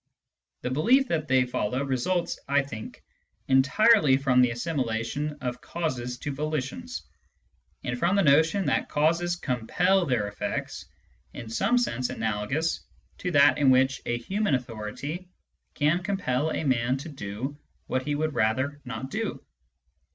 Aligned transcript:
The 0.61 0.71
belief 0.71 1.07
that 1.09 1.27
they 1.27 1.45
follow 1.45 1.83
results, 1.83 2.39
I 2.47 2.63
think, 2.63 3.03
entirely 3.47 4.17
from 4.17 4.41
the 4.41 4.49
assimilation 4.49 5.33
of 5.41 5.61
causes 5.61 6.17
to 6.17 6.33
volitions, 6.33 7.03
and 7.83 7.99
from 7.99 8.15
the 8.15 8.23
notion 8.23 8.65
that 8.65 8.89
causes 8.89 9.35
compel 9.35 10.07
their 10.07 10.27
effects 10.27 10.87
in 11.35 11.49
some 11.49 11.77
sense 11.77 12.09
analogous 12.09 12.79
to 13.19 13.29
that 13.33 13.59
in 13.59 13.69
which 13.69 14.01
a 14.07 14.17
human 14.17 14.55
authority 14.55 15.29
can 15.75 16.01
compel 16.01 16.49
a 16.49 16.63
man 16.63 16.97
to 16.97 17.09
do 17.09 17.55
what 17.85 18.01
he 18.01 18.15
would 18.15 18.33
rather 18.33 18.81
not 18.83 19.11
do. 19.11 19.45